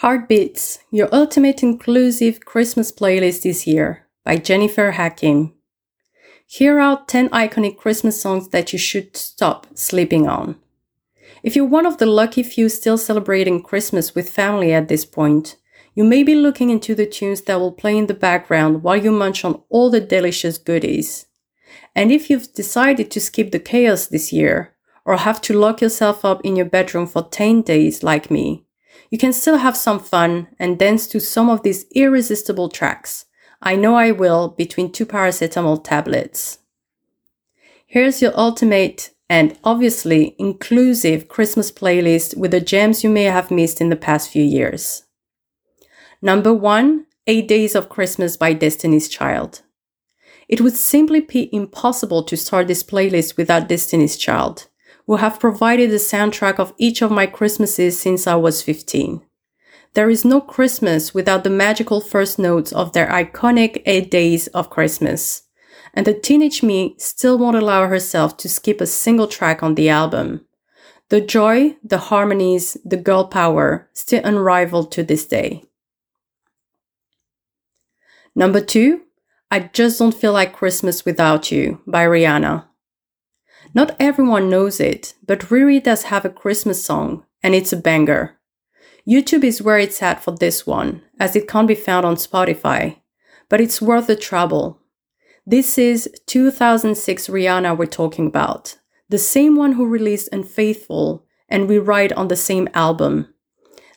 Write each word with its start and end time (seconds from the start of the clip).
Heartbeats, 0.00 0.78
your 0.90 1.10
ultimate 1.12 1.62
inclusive 1.62 2.42
Christmas 2.46 2.90
playlist 2.90 3.42
this 3.42 3.66
year 3.66 4.06
by 4.24 4.38
Jennifer 4.38 4.92
Hakim. 4.92 5.52
Here 6.46 6.80
are 6.80 7.04
10 7.06 7.28
iconic 7.28 7.76
Christmas 7.76 8.18
songs 8.18 8.48
that 8.48 8.72
you 8.72 8.78
should 8.78 9.14
stop 9.14 9.66
sleeping 9.74 10.26
on. 10.26 10.56
If 11.42 11.54
you're 11.54 11.66
one 11.66 11.84
of 11.84 11.98
the 11.98 12.06
lucky 12.06 12.42
few 12.42 12.70
still 12.70 12.96
celebrating 12.96 13.62
Christmas 13.62 14.14
with 14.14 14.30
family 14.30 14.72
at 14.72 14.88
this 14.88 15.04
point, 15.04 15.56
you 15.94 16.02
may 16.02 16.22
be 16.22 16.34
looking 16.34 16.70
into 16.70 16.94
the 16.94 17.04
tunes 17.04 17.42
that 17.42 17.60
will 17.60 17.70
play 17.70 17.94
in 17.94 18.06
the 18.06 18.14
background 18.14 18.82
while 18.82 18.96
you 18.96 19.12
munch 19.12 19.44
on 19.44 19.62
all 19.68 19.90
the 19.90 20.00
delicious 20.00 20.56
goodies. 20.56 21.26
And 21.94 22.10
if 22.10 22.30
you've 22.30 22.54
decided 22.54 23.10
to 23.10 23.20
skip 23.20 23.50
the 23.50 23.60
chaos 23.60 24.06
this 24.06 24.32
year, 24.32 24.74
or 25.04 25.18
have 25.18 25.42
to 25.42 25.58
lock 25.58 25.82
yourself 25.82 26.24
up 26.24 26.40
in 26.42 26.56
your 26.56 26.64
bedroom 26.64 27.06
for 27.06 27.22
10 27.22 27.60
days 27.60 28.02
like 28.02 28.30
me, 28.30 28.64
you 29.10 29.18
can 29.18 29.32
still 29.32 29.58
have 29.58 29.76
some 29.76 29.98
fun 29.98 30.46
and 30.58 30.78
dance 30.78 31.06
to 31.08 31.20
some 31.20 31.50
of 31.50 31.62
these 31.62 31.84
irresistible 31.94 32.68
tracks. 32.68 33.26
I 33.60 33.76
know 33.76 33.96
I 33.96 34.12
will 34.12 34.48
between 34.48 34.92
two 34.92 35.04
paracetamol 35.04 35.84
tablets. 35.84 36.58
Here's 37.86 38.22
your 38.22 38.32
ultimate 38.38 39.10
and 39.28 39.58
obviously 39.64 40.36
inclusive 40.38 41.28
Christmas 41.28 41.70
playlist 41.70 42.36
with 42.36 42.52
the 42.52 42.60
gems 42.60 43.04
you 43.04 43.10
may 43.10 43.24
have 43.24 43.50
missed 43.50 43.80
in 43.80 43.90
the 43.90 43.96
past 43.96 44.30
few 44.30 44.42
years. 44.42 45.04
Number 46.22 46.54
one, 46.54 47.06
Eight 47.26 47.48
Days 47.48 47.74
of 47.74 47.88
Christmas 47.88 48.36
by 48.36 48.52
Destiny's 48.52 49.08
Child. 49.08 49.62
It 50.48 50.60
would 50.60 50.76
simply 50.76 51.20
be 51.20 51.48
impossible 51.52 52.22
to 52.24 52.36
start 52.36 52.66
this 52.66 52.82
playlist 52.82 53.36
without 53.36 53.68
Destiny's 53.68 54.16
Child 54.16 54.68
who 55.06 55.16
have 55.16 55.40
provided 55.40 55.90
the 55.90 55.96
soundtrack 55.96 56.58
of 56.58 56.74
each 56.78 57.02
of 57.02 57.10
my 57.10 57.26
Christmases 57.26 57.98
since 57.98 58.26
I 58.26 58.36
was 58.36 58.62
15. 58.62 59.22
There 59.94 60.08
is 60.08 60.24
no 60.24 60.40
Christmas 60.40 61.12
without 61.12 61.42
the 61.42 61.50
magical 61.50 62.00
first 62.00 62.38
notes 62.38 62.72
of 62.72 62.92
their 62.92 63.08
iconic 63.08 63.82
eight 63.86 64.10
days 64.10 64.46
of 64.48 64.70
Christmas. 64.70 65.42
And 65.94 66.06
the 66.06 66.14
teenage 66.14 66.62
me 66.62 66.94
still 66.98 67.36
won't 67.36 67.56
allow 67.56 67.88
herself 67.88 68.36
to 68.38 68.48
skip 68.48 68.80
a 68.80 68.86
single 68.86 69.26
track 69.26 69.62
on 69.62 69.74
the 69.74 69.88
album. 69.88 70.46
The 71.08 71.20
joy, 71.20 71.76
the 71.82 71.98
harmonies, 71.98 72.76
the 72.84 72.96
girl 72.96 73.24
power, 73.24 73.88
still 73.92 74.24
unrivaled 74.24 74.92
to 74.92 75.02
this 75.02 75.26
day. 75.26 75.64
Number 78.36 78.60
two, 78.60 79.02
I 79.50 79.58
Just 79.72 79.98
Don't 79.98 80.14
Feel 80.14 80.32
Like 80.32 80.52
Christmas 80.52 81.04
Without 81.04 81.50
You 81.50 81.80
by 81.84 82.04
Rihanna. 82.04 82.69
Not 83.72 83.94
everyone 84.00 84.50
knows 84.50 84.80
it, 84.80 85.14
but 85.24 85.40
Riri 85.40 85.82
does 85.82 86.04
have 86.04 86.24
a 86.24 86.30
Christmas 86.30 86.84
song, 86.84 87.24
and 87.40 87.54
it's 87.54 87.72
a 87.72 87.76
banger. 87.76 88.36
YouTube 89.08 89.44
is 89.44 89.62
where 89.62 89.78
it's 89.78 90.02
at 90.02 90.22
for 90.22 90.32
this 90.32 90.66
one, 90.66 91.02
as 91.20 91.36
it 91.36 91.46
can't 91.46 91.68
be 91.68 91.76
found 91.76 92.04
on 92.04 92.16
Spotify, 92.16 92.96
but 93.48 93.60
it's 93.60 93.80
worth 93.80 94.08
the 94.08 94.16
trouble. 94.16 94.80
This 95.46 95.78
is 95.78 96.10
2006 96.26 97.28
Rihanna 97.28 97.78
we're 97.78 97.86
talking 97.86 98.26
about, 98.26 98.76
the 99.08 99.18
same 99.18 99.54
one 99.54 99.72
who 99.72 99.86
released 99.86 100.28
Unfaithful 100.32 101.24
and 101.48 101.68
We 101.68 101.78
Ride 101.78 102.12
on 102.14 102.26
the 102.26 102.36
same 102.36 102.68
album. 102.74 103.32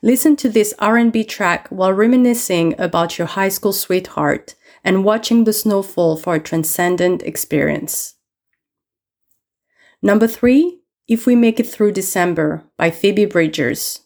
Listen 0.03 0.35
to 0.35 0.49
this 0.49 0.73
R&B 0.77 1.23
track 1.23 1.67
while 1.69 1.93
reminiscing 1.93 2.79
about 2.79 3.17
your 3.17 3.27
high 3.27 3.49
school 3.49 3.73
sweetheart 3.73 4.53
and 4.83 5.03
watching 5.03 5.45
the 5.45 5.53
snowfall 5.53 6.17
for 6.17 6.35
a 6.35 6.39
transcendent 6.39 7.23
experience. 7.23 8.15
Number 10.05 10.27
three, 10.27 10.81
If 11.07 11.25
We 11.25 11.33
Make 11.33 11.61
It 11.61 11.69
Through 11.69 11.93
December 11.93 12.65
by 12.75 12.91
Phoebe 12.91 13.23
Bridgers. 13.23 14.01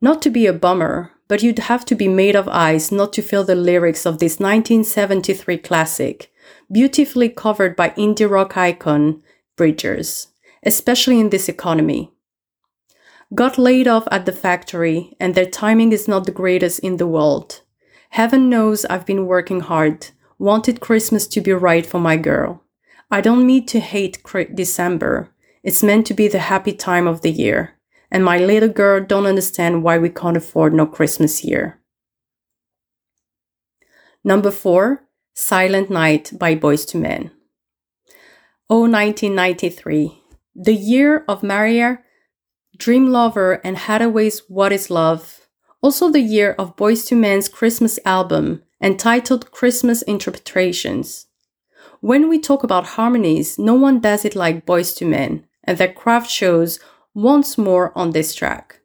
Not 0.00 0.22
to 0.22 0.30
be 0.30 0.46
a 0.46 0.52
bummer, 0.52 1.10
but 1.26 1.42
you'd 1.42 1.58
have 1.58 1.84
to 1.86 1.96
be 1.96 2.06
made 2.06 2.36
of 2.36 2.46
ice 2.46 2.92
not 2.92 3.12
to 3.14 3.20
feel 3.20 3.42
the 3.42 3.56
lyrics 3.56 4.06
of 4.06 4.20
this 4.20 4.38
1973 4.38 5.58
classic, 5.58 6.30
beautifully 6.70 7.30
covered 7.30 7.74
by 7.74 7.90
indie 7.90 8.30
rock 8.30 8.56
icon 8.56 9.24
Bridgers, 9.56 10.28
especially 10.62 11.18
in 11.18 11.30
this 11.30 11.48
economy. 11.48 12.12
Got 13.34 13.58
laid 13.58 13.88
off 13.88 14.06
at 14.12 14.24
the 14.24 14.30
factory, 14.30 15.16
and 15.18 15.34
their 15.34 15.50
timing 15.50 15.90
is 15.90 16.06
not 16.06 16.26
the 16.26 16.30
greatest 16.30 16.78
in 16.78 16.98
the 16.98 17.08
world. 17.08 17.62
Heaven 18.10 18.48
knows 18.48 18.84
I've 18.84 19.04
been 19.04 19.26
working 19.26 19.62
hard, 19.62 20.10
wanted 20.38 20.78
Christmas 20.78 21.26
to 21.26 21.40
be 21.40 21.52
right 21.52 21.84
for 21.84 21.98
my 21.98 22.16
girl. 22.16 22.61
I 23.12 23.20
don't 23.20 23.44
mean 23.44 23.66
to 23.66 23.78
hate 23.78 24.22
December. 24.54 25.28
It's 25.62 25.82
meant 25.82 26.06
to 26.06 26.14
be 26.14 26.28
the 26.28 26.38
happy 26.38 26.72
time 26.72 27.06
of 27.06 27.20
the 27.20 27.30
year. 27.30 27.74
And 28.10 28.24
my 28.24 28.38
little 28.38 28.70
girl 28.70 29.04
don't 29.04 29.26
understand 29.26 29.82
why 29.82 29.98
we 29.98 30.08
can't 30.08 30.38
afford 30.38 30.72
no 30.72 30.86
Christmas 30.86 31.40
here. 31.40 31.78
Number 34.24 34.50
four, 34.50 35.04
Silent 35.34 35.90
Night 35.90 36.32
by 36.38 36.56
Boyz 36.56 36.94
II 36.94 37.02
Men. 37.02 37.30
Oh, 38.70 38.88
1993, 38.88 40.18
the 40.54 40.72
year 40.72 41.26
of 41.28 41.42
Mariah, 41.42 41.98
Dream 42.78 43.08
Lover, 43.12 43.60
and 43.62 43.76
Haddaway's 43.76 44.44
What 44.48 44.72
is 44.72 44.88
Love. 44.88 45.48
Also 45.82 46.10
the 46.10 46.20
year 46.20 46.54
of 46.58 46.76
Boyz 46.76 47.12
II 47.12 47.18
Men's 47.18 47.50
Christmas 47.50 47.98
album 48.06 48.62
entitled 48.80 49.50
Christmas 49.50 50.00
Interpretations. 50.00 51.26
When 52.02 52.28
we 52.28 52.40
talk 52.40 52.64
about 52.64 52.98
harmonies, 52.98 53.60
no 53.60 53.74
one 53.74 54.00
does 54.00 54.24
it 54.24 54.34
like 54.34 54.66
Boyz 54.66 55.00
II 55.00 55.06
Men, 55.06 55.46
and 55.62 55.78
their 55.78 55.92
craft 55.92 56.28
shows 56.28 56.80
once 57.14 57.56
more 57.56 57.96
on 57.96 58.10
this 58.10 58.34
track. 58.34 58.80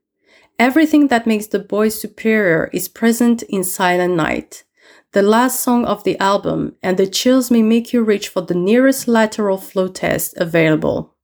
Everything 0.60 1.08
that 1.08 1.26
makes 1.26 1.48
the 1.48 1.58
boys 1.58 2.00
superior 2.00 2.70
is 2.74 2.88
present 2.88 3.42
in 3.50 3.64
Silent 3.64 4.16
Night, 4.16 4.66
the 5.14 5.24
last 5.24 5.62
song 5.62 5.84
of 5.84 6.04
the 6.04 6.16
album, 6.20 6.76
and 6.84 6.98
the 6.98 7.08
chills 7.08 7.50
may 7.50 7.64
make 7.64 7.92
you 7.92 8.04
reach 8.04 8.28
for 8.30 8.42
the 8.42 8.54
nearest 8.54 9.08
lateral 9.08 9.58
flow 9.58 9.88
test 9.88 10.38
available. 10.38 11.16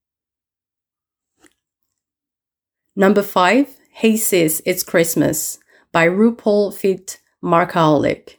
Number 2.95 3.21
5, 3.21 3.67
Hey 3.91 4.17
Sis, 4.17 4.63
It's 4.65 4.81
Christmas 4.81 5.59
by 5.91 6.07
RuPaul 6.07 6.73
Fit 6.73 7.19
Markaholic. 7.43 8.37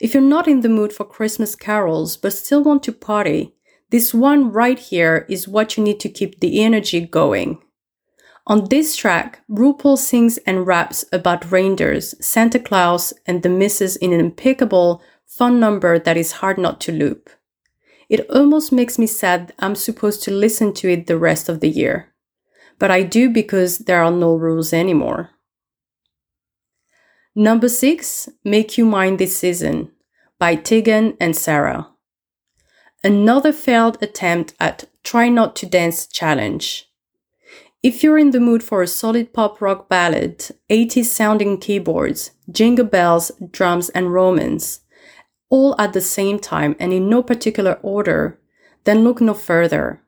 If 0.00 0.14
you're 0.14 0.22
not 0.22 0.46
in 0.46 0.60
the 0.60 0.68
mood 0.68 0.92
for 0.92 1.04
Christmas 1.04 1.56
carols 1.56 2.16
but 2.16 2.32
still 2.32 2.62
want 2.62 2.82
to 2.84 2.92
party, 2.92 3.54
this 3.90 4.14
one 4.14 4.52
right 4.52 4.78
here 4.78 5.26
is 5.28 5.48
what 5.48 5.76
you 5.76 5.82
need 5.82 5.98
to 6.00 6.08
keep 6.08 6.40
the 6.40 6.62
energy 6.62 7.00
going. 7.00 7.58
On 8.46 8.64
this 8.68 8.96
track, 8.96 9.40
RuPaul 9.50 9.98
sings 9.98 10.38
and 10.38 10.66
raps 10.66 11.04
about 11.12 11.50
reindeers, 11.50 12.14
Santa 12.24 12.58
Claus, 12.58 13.12
and 13.26 13.42
the 13.42 13.48
misses 13.48 13.96
in 13.96 14.12
an 14.12 14.20
impeccable, 14.20 15.02
fun 15.26 15.60
number 15.60 15.98
that 15.98 16.16
is 16.16 16.32
hard 16.32 16.58
not 16.58 16.80
to 16.82 16.92
loop. 16.92 17.28
It 18.08 18.28
almost 18.30 18.72
makes 18.72 18.98
me 18.98 19.06
sad 19.06 19.52
I'm 19.58 19.74
supposed 19.74 20.22
to 20.22 20.30
listen 20.30 20.72
to 20.74 20.88
it 20.88 21.06
the 21.06 21.18
rest 21.18 21.48
of 21.48 21.60
the 21.60 21.68
year. 21.68 22.14
But 22.78 22.90
I 22.90 23.02
do 23.02 23.28
because 23.28 23.78
there 23.78 24.02
are 24.02 24.10
no 24.10 24.34
rules 24.34 24.72
anymore. 24.72 25.30
Number 27.40 27.68
six, 27.68 28.28
Make 28.42 28.76
You 28.76 28.84
Mine 28.84 29.16
This 29.16 29.36
Season 29.36 29.92
by 30.40 30.56
Tegan 30.56 31.16
and 31.20 31.36
Sara. 31.36 31.88
Another 33.04 33.52
failed 33.52 33.96
attempt 34.02 34.54
at 34.58 34.86
Try 35.04 35.28
Not 35.28 35.54
to 35.54 35.66
Dance 35.66 36.08
challenge. 36.08 36.90
If 37.80 38.02
you're 38.02 38.18
in 38.18 38.32
the 38.32 38.40
mood 38.40 38.64
for 38.64 38.82
a 38.82 38.88
solid 38.88 39.32
pop 39.32 39.62
rock 39.62 39.88
ballad, 39.88 40.50
80s 40.68 41.04
sounding 41.04 41.58
keyboards, 41.58 42.32
jingle 42.50 42.84
bells, 42.84 43.30
drums, 43.52 43.88
and 43.90 44.12
romance, 44.12 44.80
all 45.48 45.80
at 45.80 45.92
the 45.92 46.00
same 46.00 46.40
time 46.40 46.74
and 46.80 46.92
in 46.92 47.08
no 47.08 47.22
particular 47.22 47.78
order, 47.82 48.40
then 48.82 49.04
look 49.04 49.20
no 49.20 49.32
further. 49.32 50.02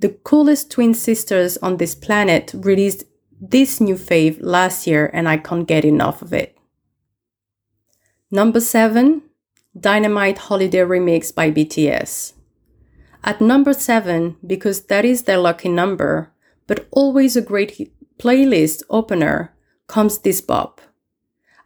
The 0.00 0.08
coolest 0.24 0.72
twin 0.72 0.94
sisters 0.94 1.56
on 1.58 1.76
this 1.76 1.94
planet 1.94 2.52
released 2.56 3.04
this 3.40 3.80
new 3.80 3.94
fave 3.94 4.38
last 4.40 4.88
year 4.88 5.12
and 5.14 5.28
I 5.28 5.36
can't 5.36 5.68
get 5.68 5.84
enough 5.84 6.22
of 6.22 6.32
it. 6.32 6.58
Number 8.34 8.60
7 8.60 9.20
Dynamite 9.78 10.38
Holiday 10.38 10.78
Remix 10.78 11.34
by 11.34 11.50
BTS. 11.50 12.32
At 13.22 13.42
number 13.42 13.74
7, 13.74 14.38
because 14.46 14.86
that 14.86 15.04
is 15.04 15.24
their 15.24 15.36
lucky 15.36 15.68
number, 15.68 16.32
but 16.66 16.88
always 16.92 17.36
a 17.36 17.42
great 17.42 17.92
playlist 18.18 18.84
opener, 18.88 19.52
comes 19.86 20.16
this 20.16 20.40
bop. 20.40 20.80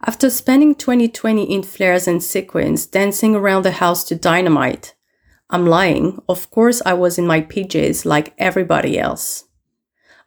After 0.05 0.29
spending 0.29 0.75
2020 0.75 1.45
in 1.45 1.63
flares 1.63 2.05
and 2.05 2.21
sequins 2.21 2.85
dancing 2.85 3.33
around 3.33 3.63
the 3.63 3.71
house 3.71 4.03
to 4.03 4.15
Dynamite, 4.15 4.93
I'm 5.49 5.65
lying, 5.65 6.21
of 6.27 6.51
course 6.51 6.81
I 6.85 6.95
was 6.95 7.17
in 7.17 7.25
my 7.25 7.39
PJs 7.39 8.03
like 8.03 8.33
everybody 8.37 8.99
else. 8.99 9.45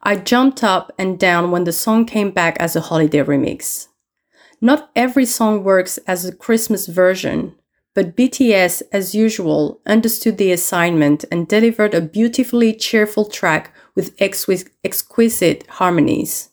I 0.01 0.15
jumped 0.15 0.63
up 0.63 0.91
and 0.97 1.19
down 1.19 1.51
when 1.51 1.65
the 1.65 1.71
song 1.71 2.07
came 2.07 2.31
back 2.31 2.57
as 2.59 2.75
a 2.75 2.81
holiday 2.81 3.19
remix. 3.19 3.89
Not 4.61 4.91
every 4.95 5.25
song 5.25 5.63
works 5.63 5.97
as 6.05 6.23
a 6.23 6.35
Christmas 6.35 6.85
version, 6.85 7.55
but 7.95 8.15
BTS, 8.15 8.83
as 8.93 9.15
usual, 9.15 9.81
understood 9.85 10.37
the 10.37 10.51
assignment 10.51 11.25
and 11.31 11.47
delivered 11.47 11.93
a 11.93 11.99
beautifully 11.99 12.73
cheerful 12.73 13.25
track 13.25 13.73
with 13.95 14.15
exquisite 14.21 15.67
harmonies. 15.67 16.49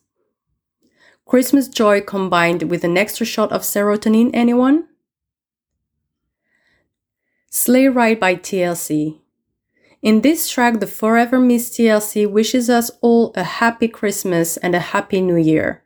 Christmas 1.27 1.69
joy 1.69 2.01
combined 2.01 2.71
with 2.71 2.83
an 2.83 2.97
extra 2.97 3.27
shot 3.27 3.53
of 3.53 3.61
serotonin, 3.61 4.31
anyone? 4.33 4.89
Sleigh 7.51 7.89
Ride 7.89 8.19
by 8.19 8.35
TLC. 8.35 9.21
In 10.01 10.23
this 10.23 10.49
track, 10.49 10.81
the 10.81 10.87
forever 10.87 11.39
Miss 11.39 11.71
TLC 11.71 12.29
wishes 12.29 12.71
us 12.71 12.91
all 13.03 13.33
a 13.37 13.45
happy 13.45 13.89
Christmas 13.89 14.57
and 14.57 14.75
a 14.75 14.81
happy 14.81 15.21
new 15.21 15.37
year, 15.37 15.85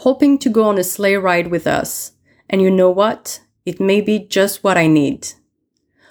hoping 0.00 0.38
to 0.38 0.48
go 0.48 0.64
on 0.64 0.78
a 0.78 0.84
sleigh 0.84 1.16
ride 1.16 1.48
with 1.48 1.66
us. 1.66 2.12
And 2.48 2.62
you 2.62 2.70
know 2.70 2.90
what? 2.90 3.42
It 3.66 3.80
may 3.80 4.00
be 4.00 4.18
just 4.18 4.64
what 4.64 4.78
I 4.78 4.86
need. 4.86 5.28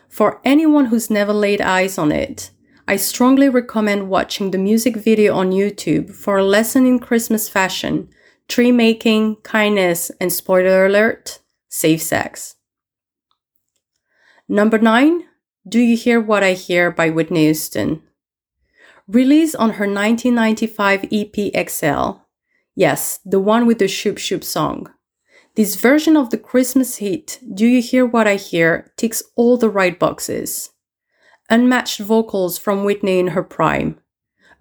For 0.07 0.39
anyone 0.45 0.85
who's 0.85 1.09
never 1.09 1.33
laid 1.33 1.59
eyes 1.59 1.97
on 1.97 2.11
it, 2.11 2.51
I 2.87 2.97
strongly 2.97 3.49
recommend 3.49 4.09
watching 4.09 4.51
the 4.51 4.59
music 4.59 4.95
video 4.95 5.35
on 5.35 5.51
YouTube 5.51 6.13
for 6.13 6.37
a 6.37 6.43
lesson 6.43 6.85
in 6.85 6.99
Christmas 6.99 7.49
fashion, 7.49 8.09
tree 8.47 8.71
making, 8.71 9.37
kindness, 9.37 10.11
and 10.21 10.31
spoiler 10.31 10.85
alert, 10.85 11.39
safe 11.67 12.01
sex. 12.01 12.57
Number 14.47 14.77
nine, 14.77 15.23
do 15.67 15.79
You 15.79 15.97
Hear 15.97 16.21
What 16.21 16.43
I 16.43 16.53
Hear 16.53 16.91
by 16.91 17.09
Whitney 17.09 17.45
Houston. 17.45 18.03
Released 19.07 19.55
on 19.55 19.71
her 19.71 19.87
1995 19.87 21.05
EP 21.11 21.69
XL. 21.69 22.28
Yes, 22.79 23.19
the 23.25 23.41
one 23.41 23.67
with 23.67 23.79
the 23.79 23.89
Shoop 23.89 24.17
Shoop 24.17 24.41
song. 24.41 24.89
This 25.55 25.75
version 25.75 26.15
of 26.15 26.29
the 26.29 26.37
Christmas 26.37 26.95
hit, 26.95 27.37
Do 27.53 27.67
You 27.67 27.81
Hear 27.81 28.05
What 28.05 28.25
I 28.25 28.35
Hear, 28.35 28.93
ticks 28.95 29.21
all 29.35 29.57
the 29.57 29.69
right 29.69 29.99
boxes. 29.99 30.69
Unmatched 31.49 31.99
vocals 31.99 32.57
from 32.57 32.85
Whitney 32.85 33.19
in 33.19 33.35
her 33.35 33.43
prime. 33.43 33.99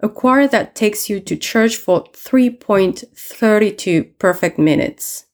A 0.01 0.09
choir 0.09 0.49
that 0.49 0.75
takes 0.75 1.09
you 1.09 1.21
to 1.21 1.37
church 1.37 1.77
for 1.77 2.03
3.32 2.11 4.19
perfect 4.19 4.59
minutes. 4.59 5.27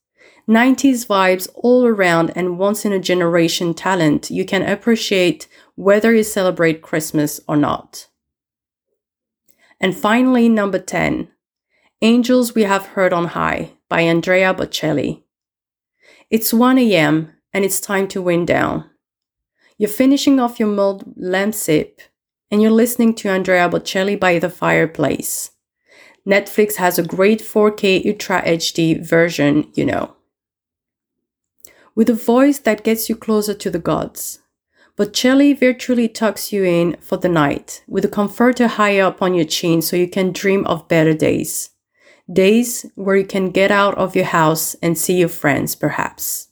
90s 0.47 1.07
vibes 1.07 1.49
all 1.55 1.87
around 1.87 2.33
and 2.35 2.59
once 2.59 2.85
in 2.85 2.93
a 2.93 2.99
generation 2.99 3.73
talent 3.73 4.29
you 4.29 4.45
can 4.45 4.61
appreciate 4.61 5.47
whether 5.73 6.13
you 6.13 6.21
celebrate 6.21 6.83
Christmas 6.83 7.41
or 7.47 7.57
not. 7.57 8.09
And 9.81 9.97
finally, 9.97 10.47
number 10.47 10.77
10, 10.77 11.29
Angels 12.01 12.53
We 12.53 12.63
Have 12.63 12.87
Heard 12.87 13.13
on 13.13 13.27
High 13.27 13.71
by 13.89 14.01
Andrea 14.01 14.53
Bocelli. 14.53 15.23
It's 16.29 16.53
1 16.53 16.77
a.m. 16.77 17.33
and 17.53 17.63
it's 17.63 17.79
time 17.79 18.07
to 18.09 18.21
wind 18.21 18.47
down. 18.47 18.89
You're 19.77 19.89
finishing 19.89 20.39
off 20.39 20.59
your 20.59 20.69
mulled 20.69 21.05
lamb 21.15 21.51
sip 21.51 22.01
and 22.51 22.61
you're 22.61 22.71
listening 22.71 23.15
to 23.15 23.29
Andrea 23.29 23.69
Bocelli 23.69 24.19
by 24.19 24.39
the 24.39 24.49
fireplace. 24.49 25.51
Netflix 26.27 26.75
has 26.75 26.97
a 26.97 27.03
great 27.03 27.41
4K 27.41 28.05
Ultra 28.05 28.41
HD 28.41 29.01
version, 29.05 29.71
you 29.73 29.85
know 29.85 30.15
with 31.95 32.09
a 32.09 32.13
voice 32.13 32.59
that 32.59 32.83
gets 32.83 33.09
you 33.09 33.15
closer 33.15 33.53
to 33.53 33.69
the 33.69 33.79
gods. 33.79 34.39
Bocelli 34.97 35.57
virtually 35.57 36.07
tucks 36.07 36.51
you 36.53 36.63
in 36.63 36.97
for 36.99 37.17
the 37.17 37.29
night, 37.29 37.83
with 37.87 38.05
a 38.05 38.09
comforter 38.09 38.67
high 38.67 38.99
up 38.99 39.21
on 39.21 39.33
your 39.33 39.45
chin 39.45 39.81
so 39.81 39.95
you 39.95 40.07
can 40.07 40.31
dream 40.31 40.65
of 40.67 40.87
better 40.87 41.13
days. 41.13 41.71
Days 42.31 42.85
where 42.95 43.15
you 43.15 43.25
can 43.25 43.51
get 43.51 43.69
out 43.69 43.95
of 43.97 44.15
your 44.15 44.25
house 44.25 44.75
and 44.81 44.97
see 44.97 45.19
your 45.19 45.29
friends, 45.29 45.75
perhaps. 45.75 46.49